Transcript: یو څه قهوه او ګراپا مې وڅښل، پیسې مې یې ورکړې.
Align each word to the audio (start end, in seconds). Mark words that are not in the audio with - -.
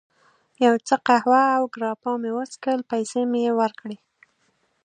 یو 0.65 0.75
څه 0.87 0.95
قهوه 1.07 1.43
او 1.57 1.63
ګراپا 1.75 2.11
مې 2.21 2.31
وڅښل، 2.37 2.79
پیسې 2.91 3.21
مې 3.31 3.39
یې 3.45 3.53
ورکړې. 3.59 3.97